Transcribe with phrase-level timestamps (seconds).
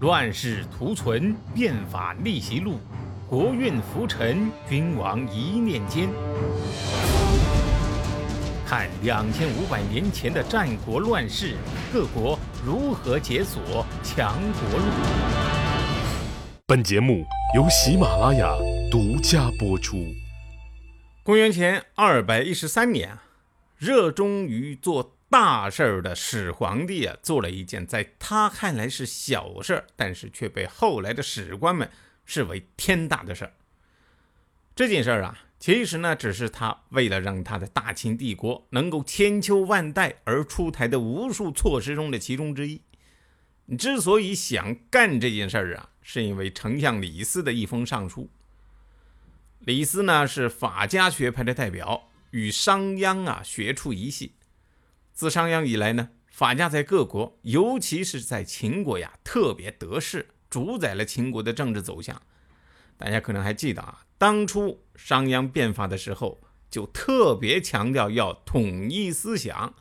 [0.00, 2.80] 乱世图存，变法逆袭路，
[3.28, 6.08] 国运浮沉，君王一念间。
[8.64, 11.54] 看两千五百年前的战国乱世，
[11.92, 14.86] 各国如何解锁强国路。
[16.66, 17.22] 本节目
[17.54, 18.56] 由喜马拉雅
[18.90, 19.98] 独家播出。
[21.22, 23.18] 公元前二百一十三年，
[23.76, 25.16] 热衷于做。
[25.30, 31.88] 大事儿的始皇帝啊，做了一件在他看来是小事儿，但是却被后来的史官们
[32.24, 33.52] 视为天大的事儿。
[34.74, 42.82] 这件事儿啊，其实呢，只是他为了让他的大清帝国能够千秋万代而出台的无数措施中的其中之一。
[43.78, 48.28] 之所以想干这件事儿啊，是因为丞相李斯的一封上书。
[49.60, 54.32] 李斯呢，是法家学派的代表，与商鞅啊学出一系。
[55.20, 62.22] 自商鞅以来呢，法家在各国，尤其是在秦国呀，特别得势，主宰了秦国的政治走向。
[62.96, 66.40] 大家可能还记得啊，当初商鞅变法的时候，
[66.70, 69.74] 就特别强调要统一思想，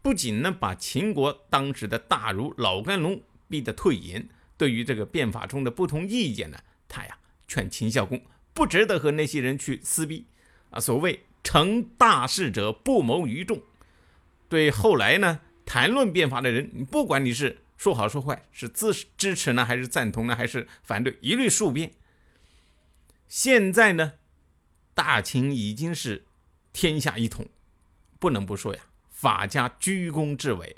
[0.00, 8.18] 不仅呢把秦国当时的大儒老甘龙逼得退隐，对于这个变法中的不同意见呢，他呀劝秦孝公
[8.54, 10.24] 不值得和那些人去撕逼
[10.70, 10.80] 啊。
[10.80, 13.60] 所谓成大事者不谋于众。
[14.48, 21.92] 对后来呢谈论变法的人，不管你是说好说坏，是支支持呢，还是赞同呢，还是反对，一律数变。
[23.28, 24.12] 现在呢，
[24.94, 26.24] 大清已经是
[26.72, 27.46] 天下一统，
[28.18, 30.76] 不能不说呀，法家居功至伟。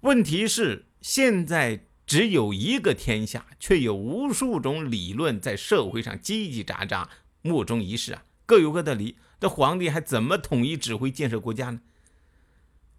[0.00, 7.08] 问题是现在只有一个天下，却有无数种理论在社会上叽叽喳喳，
[7.40, 9.16] 莫衷一是啊，各有各的理。
[9.40, 11.80] 这皇帝还怎么统一指挥建设国家呢？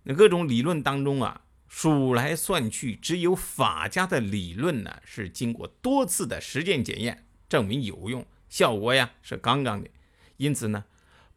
[0.10, 9.90] 那各种理论当中啊，数来算去，只有法家的理论呢是经过多次的实践检验，证明有用，效果呀是杠杠的。
[10.38, 10.86] 因此呢，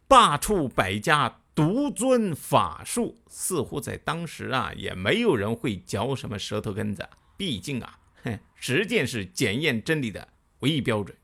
[0.06, 7.08] 罢黜百家，独尊法术，似乎在当时啊，也没有人会嚼什么舌头根子。
[7.37, 10.28] 毕竟啊，哼，实践是检验真理的
[10.60, 11.16] 唯一标准。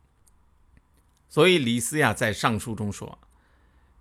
[1.28, 3.20] 所以李斯呀，在上书中说：“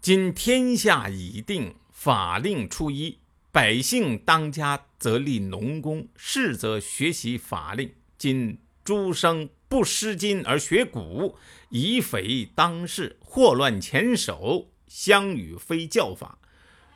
[0.02, 3.20] 今天下已定，法令初一。”
[3.56, 7.94] 百姓当家则立农工，士则学习法令。
[8.18, 11.38] 今诸生不失今而学古，
[11.70, 16.38] 以匪当世，祸乱前首，相与非教法。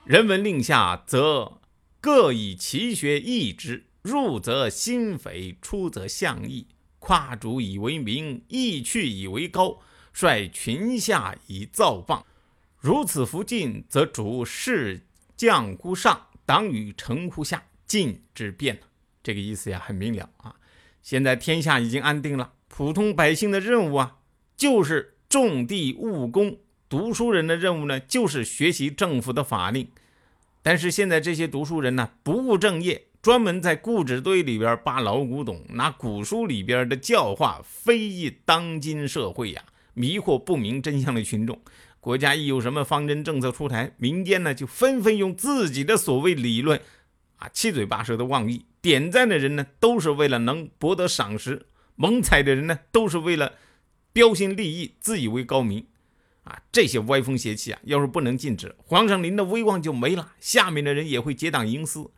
[0.03, 1.61] 人闻令下，则
[2.01, 3.85] 各以其学易之。
[4.01, 6.67] 入则心匪，出则相异。
[6.99, 9.79] 夸主以为名，意去以为高，
[10.11, 12.23] 率群下以造谤。
[12.77, 16.25] 如此弗进，则主事将乎上。
[16.49, 18.79] 党与城乎下，进之变
[19.21, 20.55] 这个意思呀，很明了啊。
[21.03, 24.17] 现在天下已经安定了，普通百姓的任务啊，
[24.57, 26.53] 就是种地务工；
[26.89, 29.89] 读书人的任务呢，就是学习政府的法令。
[30.63, 41.61] 但是现在这些读书人呢，不务正业，专门在故纸堆里边扒老古董，拿古书里边的教化非议当今社会呀，迷惑不明真相的群众。
[42.01, 46.79] 国家一有什么方针政策出台，民间呢就纷纷用自己的所谓理论，
[47.35, 48.65] 啊七嘴八舌的妄议。
[48.81, 51.65] 点赞的人呢都是为了能博得赏识，
[51.95, 53.55] 猛踩的人呢都是为了
[54.13, 55.85] 标新立异，自以为高明。
[56.45, 62.09] 啊，这些歪风邪气啊，要是不能禁止，皇上您的威望就没了，下面的人也会结党营私。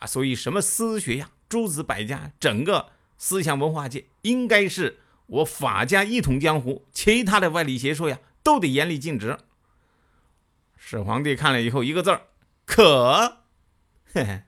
[0.00, 8.18] 啊，所以什么私学呀，诸子百家，整个思想文化界应该是我法家一统江湖，其他的歪理邪说呀。
[8.48, 9.36] 都得严厉禁止。
[10.74, 12.28] 始皇帝看了以后，一个字儿
[12.64, 13.42] 可。
[14.10, 14.44] 嘿嘿，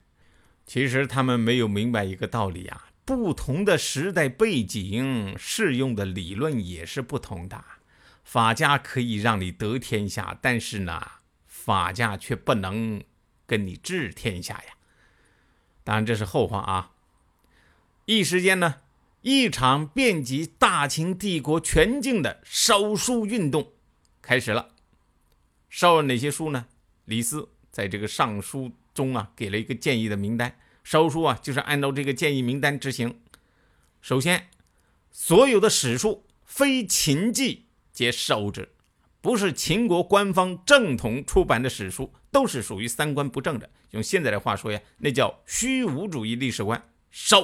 [0.65, 7.63] 其实他们没有明白一个道理啊，不同的时代背景适用的理论也是不同的。
[8.23, 10.99] 法家可以让你得天下，但是呢，
[11.45, 13.03] 法家却不能
[13.45, 14.73] 跟你治天下呀。
[15.83, 16.93] 当然这是后话啊。
[18.05, 18.77] 一时间呢，
[19.21, 23.73] 一场遍及大秦帝国全境的烧书运动。
[24.21, 24.69] 开始了，
[25.69, 26.67] 烧了哪些书呢？
[27.05, 30.57] 李斯在这个上书中啊，给了一个建议的名单。
[30.83, 33.19] 烧书啊，就是按照这个建议名单执行。
[34.01, 34.47] 首先，
[35.11, 38.69] 所有的史书非秦记皆烧之，
[39.21, 43.69] 不是秦国官方正统出版的史书，都是属于三观不正的。
[43.91, 46.81] 用现在的话说呀，那叫虚无主义历史观，
[47.11, 47.41] 烧。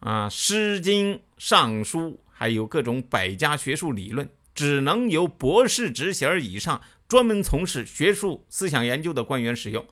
[0.00, 4.28] 啊，《诗经》《尚书》还有各种百家学术理论。
[4.60, 9.86] 只能由博士职衔以上、专门从事学术思想研究的官员使用。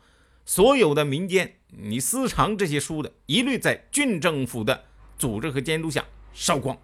[0.44, 4.85] 所有的民间，你私藏这些书的，一律在郡政府的
[5.17, 6.05] 组织和监督下
[6.35, 6.76] 烧光。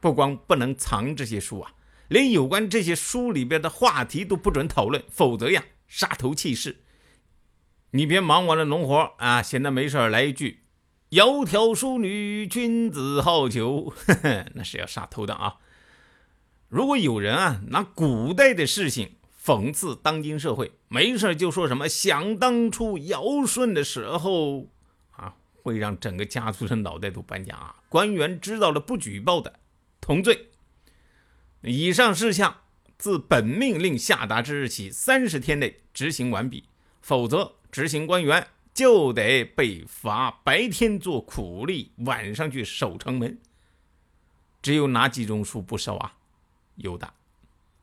[0.00, 1.74] 不光不能藏这些书啊，
[2.08, 6.78] 连有关这些书里边的话题都不准讨论，否则呀，杀头弃市。
[7.90, 10.60] 你别忙完了农活啊，闲的没事来一句
[11.12, 13.92] “窈窕淑女，君子好逑”，
[14.56, 15.56] 那是要杀头的啊。
[16.72, 24.70] 如果有人啊拿古代的事情讽刺当今社会，没事就说什么想当初尧舜的时候
[25.10, 27.76] 啊，会让整个家族的脑袋都搬家啊！
[27.90, 29.60] 官员知道了不举报的，
[30.00, 30.48] 同罪。
[31.60, 32.56] 以上事项
[32.96, 36.64] 自本命令下达之日起三十天内执行完毕，
[37.02, 43.38] 否则执行官员就得被罚白天做苦力，晚上去守城门。
[44.62, 46.14] 只有哪几种书不收啊？
[46.76, 47.12] 有的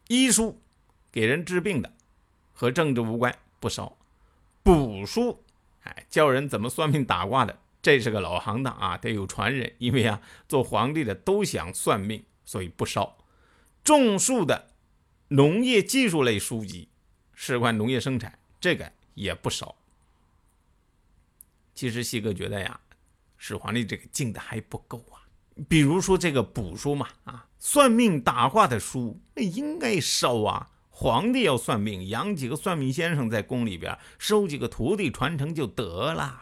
[0.07, 0.59] 医书，
[1.11, 1.93] 给人治病的，
[2.53, 3.95] 和政治无关，不烧；
[4.63, 5.43] 卜书，
[5.83, 9.75] 哎，教人怎么算命打卦的，这是个老行当啊，得有传人。
[9.77, 13.17] 因为啊，做皇帝的都想算命，所以不烧。
[13.83, 14.71] 种树的，
[15.29, 16.89] 农业技术类书籍，
[17.33, 19.75] 事关农业生产，这个也不烧。
[21.75, 22.79] 其实西哥觉得呀，
[23.37, 25.28] 始皇帝这个敬的还不够啊。
[25.67, 30.69] 比如说这个卜书嘛，啊，算命打卦的书，那应该烧啊。
[30.89, 36.41] 皇帝要算命，养几个算命先生在宫里边，收几个徒弟传承就得了。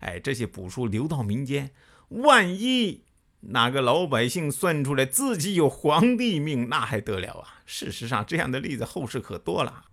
[0.00, 1.70] 哎，这些卜书流到民间，
[2.08, 3.04] 万一
[3.40, 7.62] 哪个老百姓算出来自己有皇帝命，那还得了啊？
[7.66, 9.84] 事实上，这样的例子后世可多了。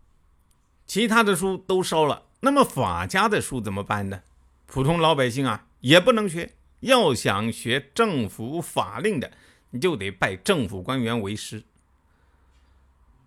[0.87, 4.21] 其他的书都烧了，那么法家的书怎么办呢？
[4.65, 6.55] 普通老百姓啊，也不能学。
[6.81, 9.31] 要想学政府法令的，
[9.71, 11.63] 你就得拜政府官员为师。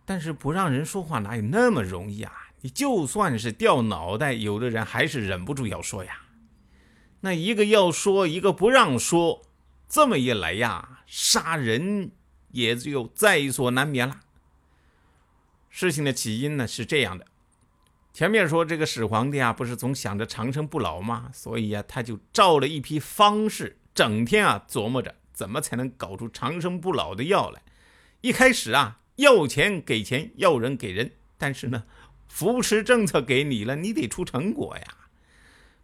[0.04, 2.50] 但是不让人说话哪有那么容易啊？
[2.60, 6.22] 你就算是掉脑袋，有的人还是忍不住要说呀。
[7.20, 9.42] 那一个要说，一个不让说，
[9.88, 12.10] 这么一来呀，杀人
[12.52, 14.20] 也就在所难免了。
[15.70, 17.26] 事情的起因呢是这样的。
[18.14, 21.28] 前面说这个始皇帝啊，不是总想着长生不老吗？
[21.34, 27.60] 所以啊，他就照了一批方式，整天啊琢磨着怎么才能搞出长生不老的药来。
[28.20, 31.82] 一开始啊，要钱给钱，要人给人，但是呢，
[32.28, 34.84] 扶持政策给你了，你得出成果呀。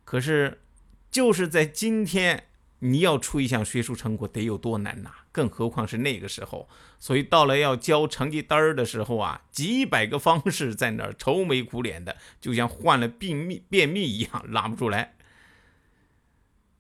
[0.05, 0.63] 可是，
[1.11, 2.45] 就是在今天。
[2.83, 5.11] 你要出一项学术成果得有多难呐？
[5.33, 6.69] 更何况是那个时候，
[6.99, 15.15] 所以到了要交成绩单儿的时候啊，几百个方式在那儿愁眉苦脸的，就像患了便秘便秘一样拉不出来。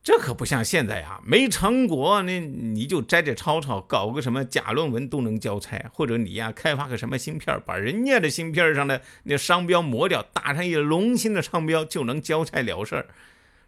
[0.02, 13.08] 这可不像现在啊，没成果那你就摘摘抄抄，搞个什么假论文都能交差，或者你呀开发个什么芯片，把人家的芯片上的那商标磨掉，打上一龙芯的商标就能交差了事儿。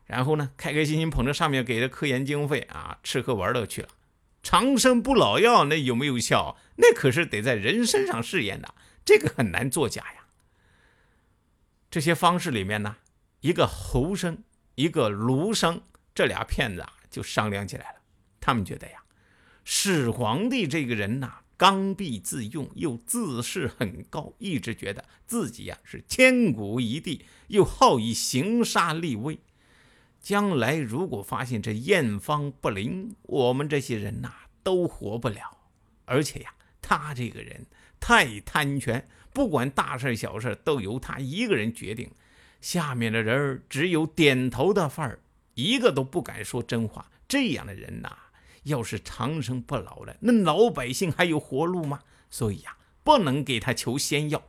[0.06, 3.88] 然后呢，开开心心捧着上面给的科研经费啊，吃喝玩乐去了。
[4.42, 6.56] 长生不老药那有没有效？
[6.76, 8.74] 那可是得在人身上试验的，
[9.04, 10.26] 这个很难作假呀。
[11.90, 12.96] 这些方式里面呢，
[13.40, 14.42] 一个侯生，
[14.74, 15.82] 一个卢生，
[16.14, 18.00] 这俩骗子啊就商量起来了。
[18.40, 19.04] 他们觉得呀，
[19.64, 29.38] 始皇帝这个人呐，刚愎自用，又自视很高，一直觉得自己呀是千古一帝，又好以行杀立威。
[30.20, 35.58] 将来如果发现这验方不灵，我们这些人呐都活不了。
[36.04, 37.66] 而且呀，他这个人
[38.00, 42.10] 太贪权，不管大事小事都由他一个人决定，
[42.60, 45.20] 下面的人只有点头的份儿，
[45.54, 47.10] 一个都不敢说真话。
[47.28, 48.16] 这样的人呐，
[48.64, 52.00] 要是长生不老了，那老百姓还有活路吗？
[52.30, 54.42] 所以呀，不能给他求仙药。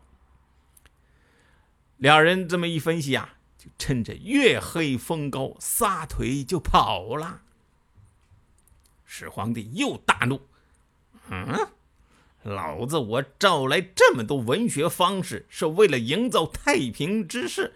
[1.98, 3.38] 两人这么一分析啊。
[3.56, 7.44] 就趁着月黑风高，撒腿就跑了。
[9.16, 10.42] 始皇帝又大怒
[11.30, 11.68] ：“嗯，
[12.42, 17.76] 老子我召来这么多文学方式，是为了营造太平之势。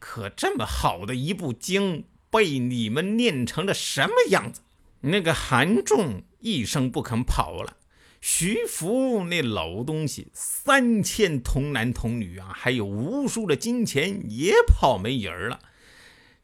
[0.00, 4.62] 可这么好的一部经，被你们念成了什么样子？”
[5.02, 7.76] 那个韩仲一声不肯跑了。
[8.20, 15.60] 徐福那老东西，三千童男童女啊，还有无数的金钱也跑没影儿了。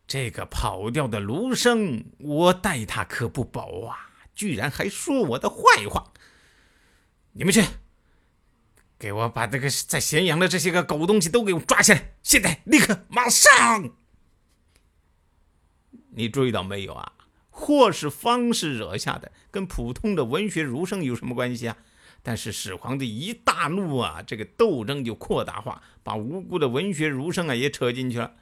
[0.07, 4.12] 这个跑掉的卢生，我待他可不薄啊！
[4.35, 6.12] 居然还说我的坏话。
[7.33, 7.62] 你们去，
[8.99, 12.15] 给我把这个在咸阳的这些个狗东西都给我抓起来！
[12.23, 13.91] 现在，立刻，马上！
[16.11, 17.12] 你注意到没有啊？
[17.49, 21.77] 或是方式惹下的，跟普通的文学儒生有什么关系啊？
[22.23, 28.35] 但是始皇帝一大怒啊，这个斗争就扩大化，把无辜的文学儒生啊也扯进去了。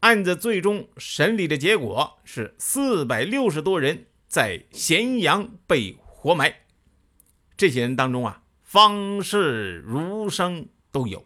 [0.00, 6.54] 案子最终审理的结果是四百六十多人在咸阳被活埋。
[7.56, 11.24] 这些人当中啊，方士、儒生都有。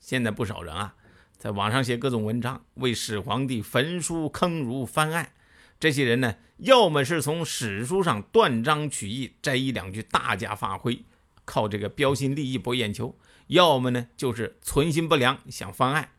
[0.00, 0.96] 现在不少人啊，
[1.38, 5.32] 在网上写各种文章，为始皇帝焚书坑儒翻案。
[5.78, 11.04] 这些人呢，要么是从史书上断章取义，摘一两句大加发挥，
[11.44, 13.16] 靠这个标新立异博眼球；
[13.48, 16.10] 要么呢，就是存心不良，想翻案。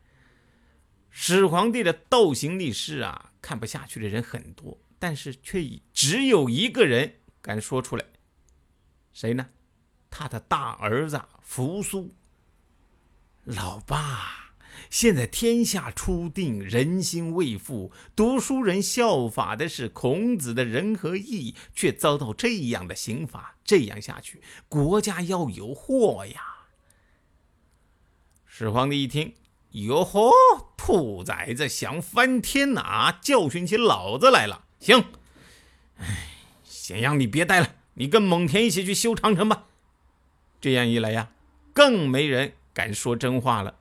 [1.10, 8.06] 始皇帝的倒行逆施啊，看不下去的人很多，但是却只有一个人敢说出来。
[9.12, 9.50] 谁呢？
[10.08, 12.14] 他的大儿子扶苏。
[13.44, 14.54] 老爸，
[14.88, 26.68] 现在天下初定，人心未复，读书人效法的是孔子的仁和义，却遭到这样的刑罚，这样下去，国家要有祸呀！
[28.46, 29.34] 始皇帝一听，
[29.72, 30.32] 哟呵，
[30.86, 34.64] 兔崽子想翻天呐，教训起老子来了。
[34.80, 35.02] 行，
[35.96, 36.04] 哎，
[36.62, 39.64] 咸阳你别待了，你跟蒙恬一起去修长城吧。
[40.60, 41.30] 这样一来呀，
[41.72, 42.52] 更没人。
[42.74, 43.74] 敢说真话了？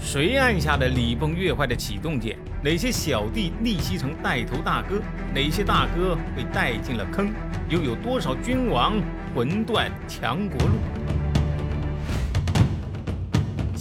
[0.00, 2.36] 谁按下了礼崩乐坏的启动键？
[2.60, 5.00] 哪些小弟逆袭成带头大哥？
[5.32, 7.32] 哪些大哥被带进了坑？
[7.68, 9.00] 又有多少君王
[9.32, 10.74] 魂断强国路？